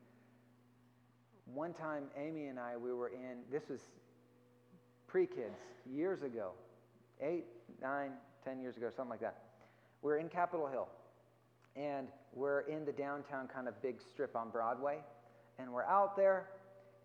[1.47, 3.81] One time, Amy and I, we were in, this was
[5.07, 5.59] pre kids,
[5.91, 6.51] years ago,
[7.21, 7.47] eight,
[7.81, 8.11] nine,
[8.45, 9.39] ten years ago, something like that.
[10.03, 10.89] We we're in Capitol Hill,
[11.77, 14.99] and we're in the downtown kind of big strip on Broadway,
[15.59, 16.51] and we're out there,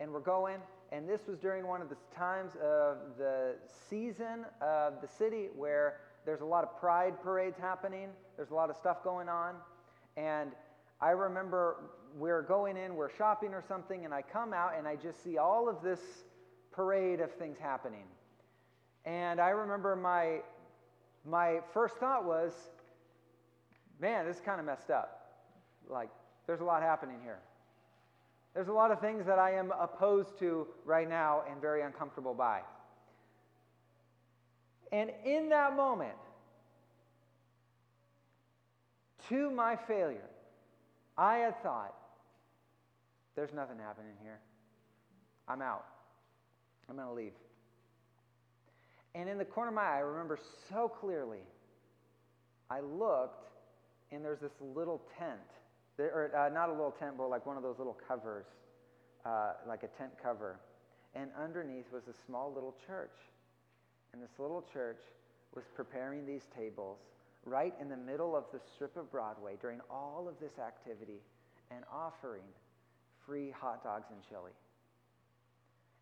[0.01, 0.57] and we're going,
[0.91, 3.55] and this was during one of the times of the
[3.89, 8.69] season of the city where there's a lot of pride parades happening, there's a lot
[8.69, 9.53] of stuff going on,
[10.15, 10.51] and
[11.01, 11.75] I remember
[12.17, 15.37] we're going in, we're shopping or something, and I come out and I just see
[15.37, 15.99] all of this
[16.71, 18.05] parade of things happening.
[19.03, 20.37] And I remember my,
[21.29, 22.53] my first thought was,
[23.99, 25.33] man, this is kind of messed up.
[25.89, 26.09] Like,
[26.47, 27.39] there's a lot happening here.
[28.53, 32.33] There's a lot of things that I am opposed to right now and very uncomfortable
[32.33, 32.61] by.
[34.93, 36.15] And in that moment,
[39.29, 40.29] to my failure,
[41.17, 41.95] I had thought,
[43.35, 44.39] there's nothing happening here.
[45.47, 45.85] I'm out.
[46.89, 47.33] I'm going to leave.
[49.15, 50.37] And in the corner of my eye, I remember
[50.69, 51.39] so clearly,
[52.69, 53.47] I looked,
[54.11, 55.39] and there's this little tent.
[55.97, 58.45] There, or uh, not a little tent, but like one of those little covers,
[59.25, 60.59] uh, like a tent cover.
[61.15, 63.15] And underneath was a small little church.
[64.13, 64.99] And this little church
[65.55, 66.99] was preparing these tables
[67.49, 71.21] right in the middle of the strip of Broadway during all of this activity
[71.71, 72.43] and offering
[73.25, 74.51] free hot dogs and chili.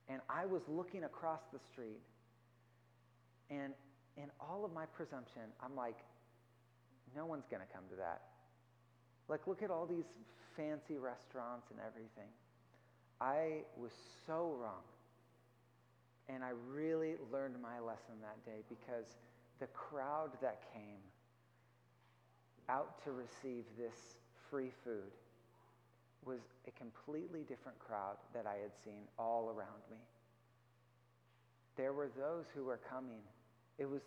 [0.10, 2.00] And I was looking across the street,
[3.50, 3.74] and
[4.16, 5.98] in all of my presumption, I'm like,
[7.16, 8.22] no one's going to come to that.
[9.28, 10.06] Like, look at all these
[10.56, 12.32] fancy restaurants and everything.
[13.20, 13.92] I was
[14.26, 14.84] so wrong.
[16.30, 19.06] And I really learned my lesson that day because
[19.60, 21.00] the crowd that came
[22.70, 23.96] out to receive this
[24.50, 25.12] free food
[26.26, 29.98] was a completely different crowd that I had seen all around me.
[31.78, 33.22] There were those who were coming.
[33.78, 34.02] It was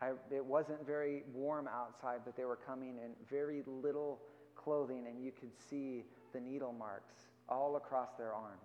[0.00, 4.20] I, it wasn't very warm outside, but they were coming in very little
[4.56, 7.14] clothing, and you could see the needle marks
[7.48, 8.58] all across their arms.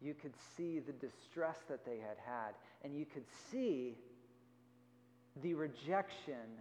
[0.00, 2.54] You could see the distress that they had had,
[2.84, 3.96] and you could see
[5.42, 6.60] the rejection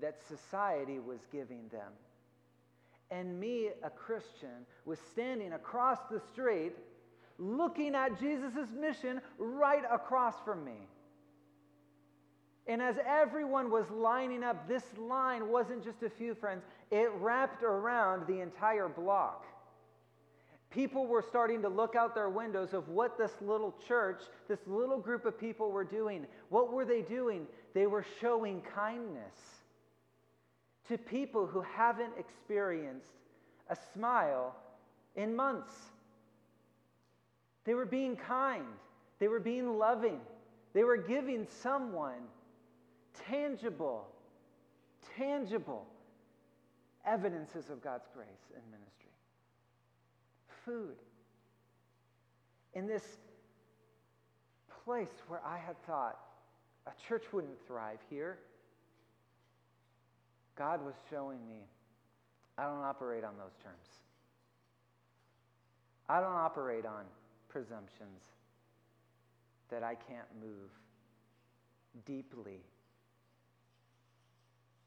[0.00, 1.92] that society was giving them.
[3.10, 6.72] And me, a Christian, was standing across the street
[7.38, 10.88] looking at Jesus' mission right across from me.
[12.66, 17.62] And as everyone was lining up, this line wasn't just a few friends, it wrapped
[17.62, 19.46] around the entire block.
[20.70, 24.98] People were starting to look out their windows of what this little church, this little
[24.98, 26.26] group of people were doing.
[26.48, 27.46] What were they doing?
[27.74, 29.34] They were showing kindness
[30.92, 33.06] to people who haven't experienced
[33.70, 34.54] a smile
[35.16, 35.72] in months.
[37.64, 38.66] They were being kind,
[39.18, 40.20] they were being loving,
[40.74, 42.28] they were giving someone
[43.26, 44.06] tangible,
[45.16, 45.86] tangible
[47.06, 49.10] evidences of God's grace and ministry.
[50.66, 50.96] Food.
[52.74, 53.04] In this
[54.84, 56.18] place where I had thought
[56.86, 58.38] a church wouldn't thrive here,
[60.62, 61.66] God was showing me
[62.56, 63.88] I don't operate on those terms.
[66.08, 67.02] I don't operate on
[67.48, 68.22] presumptions
[69.70, 70.70] that I can't move
[72.06, 72.60] deeply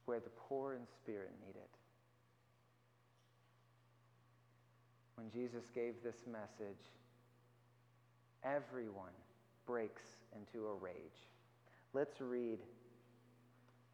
[0.05, 1.69] where the poor in spirit need it.
[5.15, 6.86] When Jesus gave this message,
[8.45, 9.11] everyone
[9.65, 10.03] breaks
[10.38, 11.28] into a rage.
[11.93, 12.59] Let's read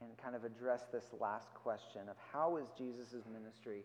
[0.02, 3.84] and kind of address this last question of how is Jesus' ministry,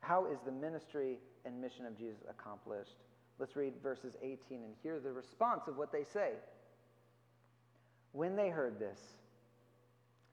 [0.00, 2.96] how is the ministry and mission of Jesus accomplished?
[3.38, 6.32] Let's read verses 18 and hear the response of what they say.
[8.12, 8.98] When they heard this,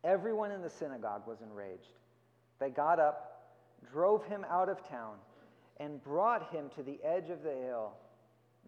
[0.03, 1.97] Everyone in the synagogue was enraged.
[2.59, 3.55] They got up,
[3.91, 5.15] drove him out of town,
[5.77, 7.93] and brought him to the edge of the hill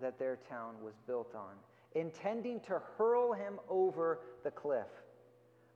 [0.02, 1.56] that their town was built on,
[1.94, 4.88] intending to hurl him over the cliff.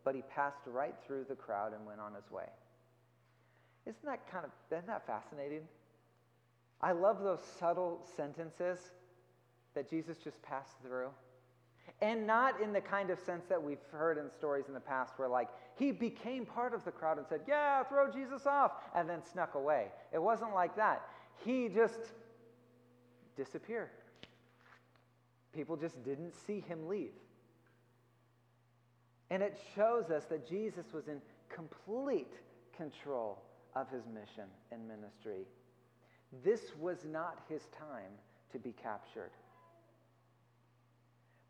[0.03, 2.49] But he passed right through the crowd and went on his way.
[3.85, 5.61] Isn't that kind of isn't that fascinating?
[6.81, 8.79] I love those subtle sentences
[9.75, 11.09] that Jesus just passed through.
[12.01, 15.13] And not in the kind of sense that we've heard in stories in the past
[15.17, 19.09] where, like, he became part of the crowd and said, Yeah, throw Jesus off, and
[19.09, 19.87] then snuck away.
[20.13, 21.01] It wasn't like that.
[21.43, 21.99] He just
[23.35, 23.89] disappeared.
[25.53, 27.13] People just didn't see him leave.
[29.31, 31.21] And it shows us that Jesus was in
[31.53, 32.33] complete
[32.75, 33.41] control
[33.75, 35.45] of his mission and ministry.
[36.43, 38.11] This was not his time
[38.51, 39.31] to be captured.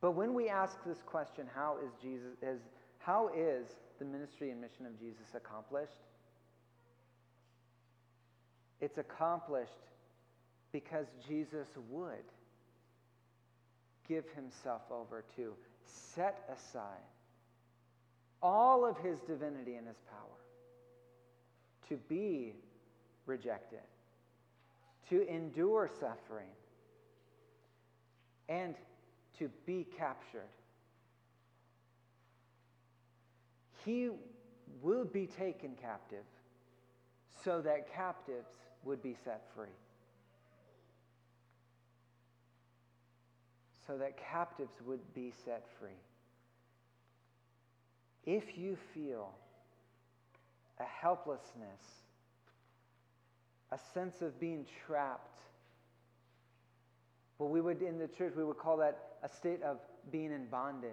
[0.02, 2.62] But when we ask this question, how is Jesus is
[3.00, 3.66] how is
[3.98, 6.00] the ministry and mission of Jesus accomplished?
[8.82, 9.72] It's accomplished
[10.72, 12.26] because Jesus would
[14.08, 15.54] give himself over to
[15.84, 17.04] set aside
[18.42, 20.20] all of his divinity and his power
[21.90, 22.54] to be
[23.26, 23.80] rejected,
[25.10, 26.50] to endure suffering,
[28.48, 28.76] and
[29.38, 30.42] to be captured.
[33.86, 34.10] He
[34.82, 36.26] will be taken captive
[37.44, 38.52] so that captives
[38.84, 39.68] would be set free.
[43.88, 45.98] So that captives would be set free.
[48.26, 49.32] If you feel
[50.80, 51.82] a helplessness,
[53.72, 55.40] a sense of being trapped,
[57.38, 59.78] well, we would in the church we would call that a state of
[60.12, 60.92] being in bondage.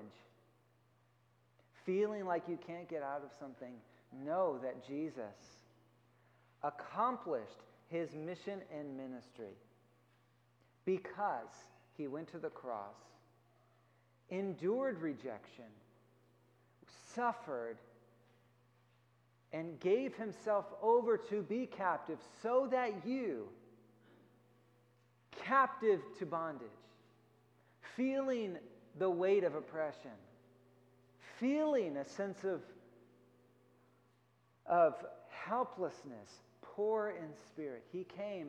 [1.85, 3.73] Feeling like you can't get out of something,
[4.25, 5.23] know that Jesus
[6.63, 9.55] accomplished his mission and ministry
[10.85, 11.67] because
[11.97, 12.97] he went to the cross,
[14.31, 15.65] endured rejection,
[17.15, 17.79] suffered,
[19.53, 23.49] and gave himself over to be captive so that you,
[25.45, 26.69] captive to bondage,
[27.97, 28.57] feeling
[28.99, 30.11] the weight of oppression,
[31.39, 32.61] feeling a sense of,
[34.67, 34.95] of
[35.31, 37.85] helplessness, poor in spirit.
[37.93, 38.49] He came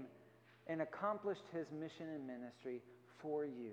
[0.67, 2.81] and accomplished his mission and ministry
[3.21, 3.71] for you.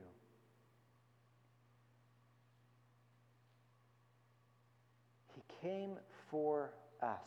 [5.34, 5.96] He came
[6.30, 6.70] for
[7.02, 7.18] us.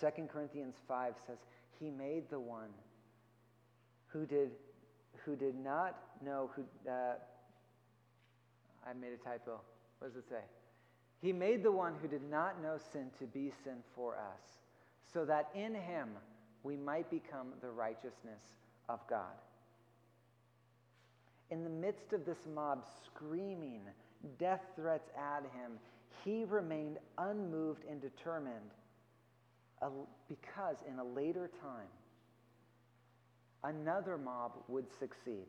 [0.00, 1.38] 2 Corinthians 5 says,
[1.78, 2.70] He made the one
[4.08, 4.50] who did,
[5.24, 7.14] who did not know, who, uh,
[8.86, 9.60] I made a typo.
[9.98, 10.42] What does it say?
[11.20, 14.42] He made the one who did not know sin to be sin for us,
[15.12, 16.10] so that in him
[16.62, 18.42] we might become the righteousness
[18.88, 19.34] of God.
[21.50, 23.82] In the midst of this mob screaming
[24.38, 25.78] death threats at him,
[26.24, 28.70] he remained unmoved and determined
[30.28, 31.88] because in a later time,
[33.62, 35.46] another mob would succeed.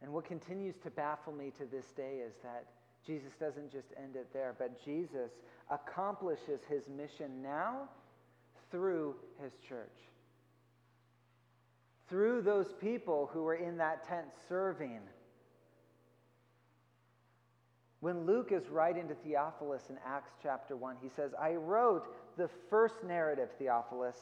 [0.00, 2.66] And what continues to baffle me to this day is that
[3.06, 5.30] Jesus doesn't just end it there, but Jesus
[5.70, 7.88] accomplishes his mission now
[8.70, 9.88] through his church.
[12.08, 15.00] Through those people who were in that tent serving.
[18.02, 22.50] When Luke is writing to Theophilus in Acts chapter 1, he says, I wrote the
[22.68, 24.16] first narrative, Theophilus,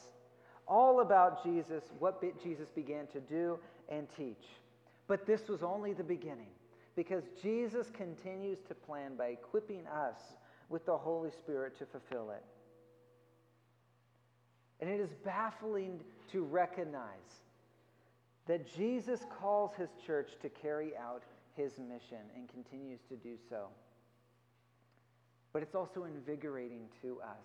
[0.68, 3.58] all about Jesus, what Jesus began to do
[3.88, 4.44] and teach.
[5.06, 6.50] But this was only the beginning
[6.94, 10.20] because Jesus continues to plan by equipping us
[10.68, 12.44] with the Holy Spirit to fulfill it.
[14.80, 16.00] And it is baffling
[16.32, 17.40] to recognize
[18.46, 21.22] that Jesus calls his church to carry out
[21.60, 23.68] his mission and continues to do so.
[25.52, 27.44] But it's also invigorating to us.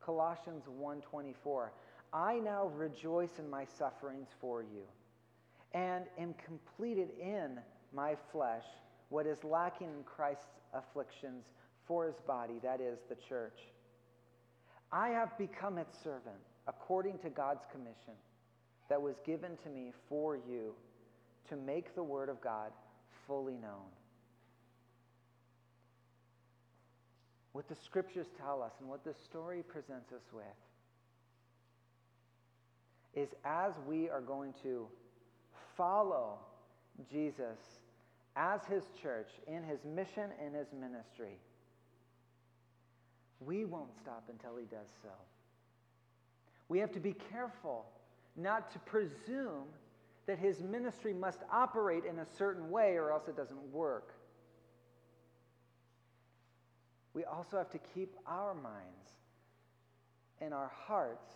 [0.00, 1.70] Colossians 1:24
[2.12, 4.86] I now rejoice in my sufferings for you
[5.72, 7.60] and am completed in
[7.92, 8.66] my flesh
[9.08, 11.44] what is lacking in Christ's afflictions
[11.86, 13.58] for his body, that is, the church.
[14.90, 18.14] I have become its servant according to God's commission
[18.88, 20.74] that was given to me for you
[21.48, 22.72] to make the word of God
[23.32, 23.88] fully known.
[27.52, 30.44] What the scriptures tell us and what the story presents us with
[33.14, 34.86] is as we are going to
[35.78, 36.40] follow
[37.10, 37.58] Jesus
[38.36, 41.38] as his church in his mission and his ministry,
[43.40, 45.08] we won't stop until he does so.
[46.68, 47.86] We have to be careful
[48.36, 49.68] not to presume
[50.26, 54.14] that his ministry must operate in a certain way or else it doesn't work.
[57.14, 59.10] We also have to keep our minds
[60.40, 61.30] and our hearts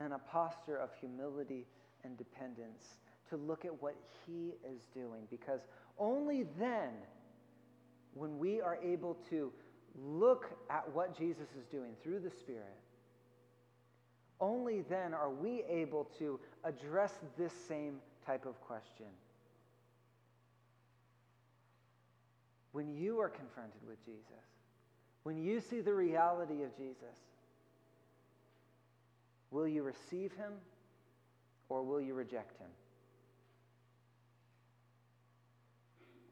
[0.00, 1.66] in a posture of humility
[2.02, 2.98] and dependence
[3.30, 3.94] to look at what
[4.26, 5.60] he is doing because
[5.98, 6.90] only then
[8.14, 9.52] when we are able to
[9.96, 12.76] look at what Jesus is doing through the Spirit
[14.40, 17.96] only then are we able to address this same
[18.26, 19.06] type of question.
[22.72, 24.44] When you are confronted with Jesus,
[25.22, 27.16] when you see the reality of Jesus,
[29.50, 30.52] will you receive him
[31.68, 32.68] or will you reject him?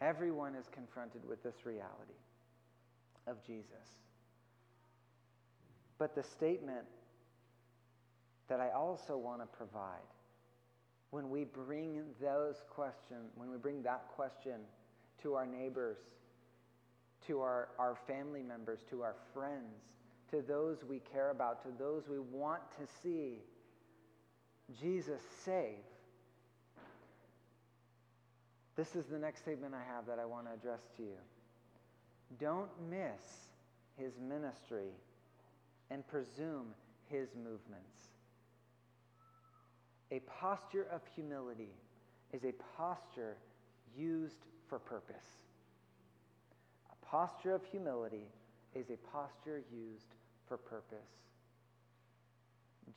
[0.00, 2.18] Everyone is confronted with this reality
[3.28, 4.00] of Jesus.
[5.98, 6.84] But the statement
[8.48, 10.00] that I also want to provide
[11.12, 14.60] when we bring those questions, when we bring that question
[15.22, 15.98] to our neighbors,
[17.26, 19.84] to our, our family members, to our friends,
[20.30, 23.40] to those we care about, to those we want to see
[24.80, 25.84] Jesus save.
[28.74, 31.18] This is the next statement I have that I want to address to you.
[32.40, 33.20] Don't miss
[33.98, 34.88] his ministry
[35.90, 36.68] and presume
[37.10, 38.11] his movements.
[40.12, 41.72] A posture of humility
[42.34, 43.38] is a posture
[43.96, 45.24] used for purpose.
[46.92, 48.26] A posture of humility
[48.74, 50.14] is a posture used
[50.46, 51.08] for purpose.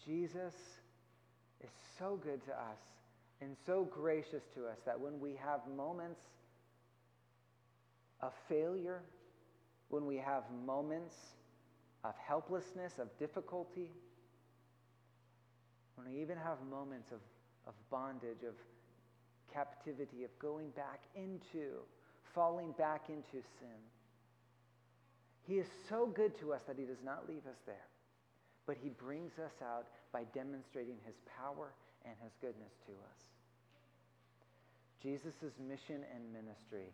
[0.05, 0.53] Jesus
[1.63, 2.79] is so good to us
[3.39, 6.19] and so gracious to us that when we have moments
[8.21, 9.03] of failure,
[9.87, 11.15] when we have moments
[12.03, 13.89] of helplessness, of difficulty,
[15.95, 17.19] when we even have moments of,
[17.67, 18.55] of bondage, of
[19.51, 21.79] captivity, of going back into,
[22.33, 23.81] falling back into sin.
[25.47, 27.87] He is so good to us that he does not leave us there,
[28.65, 31.73] but he brings us out by demonstrating his power
[32.03, 33.19] and his goodness to us.
[35.01, 36.91] Jesus' mission and ministry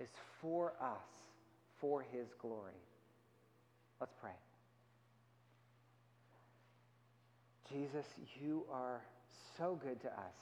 [0.00, 0.10] is
[0.40, 1.08] for us,
[1.80, 2.80] for his glory.
[4.00, 4.30] Let's pray.
[7.70, 8.06] Jesus,
[8.40, 9.02] you are
[9.58, 10.34] so good to us.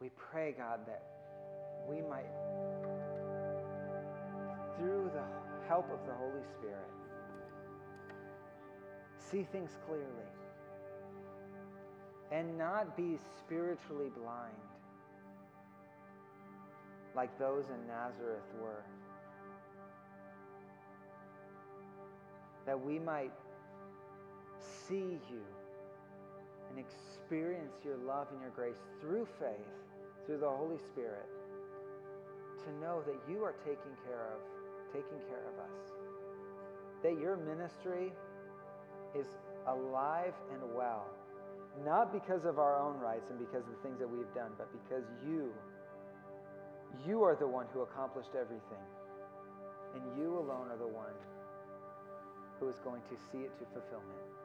[0.00, 1.02] We pray, God, that
[1.88, 2.30] we might,
[4.78, 5.24] through the
[5.66, 6.88] help of the Holy Spirit,
[9.18, 10.06] see things clearly
[12.30, 14.54] and not be spiritually blind
[17.16, 18.84] like those in Nazareth were.
[22.66, 23.32] That we might
[24.88, 25.42] see you
[26.70, 29.72] and experience your love and your grace through faith,
[30.26, 31.26] through the Holy Spirit,
[32.64, 34.40] to know that you are taking care of,
[34.92, 35.78] taking care of us.
[37.02, 38.12] That your ministry
[39.14, 39.26] is
[39.68, 41.06] alive and well,
[41.84, 44.68] not because of our own rights and because of the things that we've done, but
[44.72, 45.52] because you,
[47.06, 48.84] you are the one who accomplished everything.
[49.94, 51.14] And you alone are the one
[52.58, 54.43] who is going to see it to fulfillment.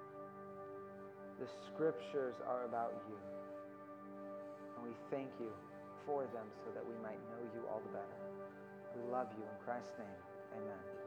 [1.40, 3.16] The scriptures are about you.
[4.76, 5.52] And we thank you
[6.06, 8.20] for them so that we might know you all the better.
[8.96, 10.22] We love you in Christ's name.
[10.58, 10.99] Amen.